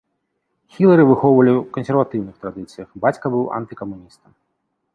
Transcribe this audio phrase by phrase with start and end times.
[0.77, 4.31] Хілары выхоўвалі ў кансерватыўных традыцыях, бацька быў антыкамуністам.